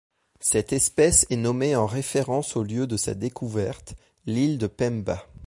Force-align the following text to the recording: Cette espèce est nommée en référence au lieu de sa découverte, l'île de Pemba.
Cette 0.39 0.73
espèce 0.73 1.27
est 1.29 1.35
nommée 1.35 1.75
en 1.75 1.85
référence 1.85 2.55
au 2.55 2.63
lieu 2.63 2.87
de 2.87 2.97
sa 2.97 3.13
découverte, 3.13 3.93
l'île 4.25 4.57
de 4.57 4.65
Pemba. 4.65 5.27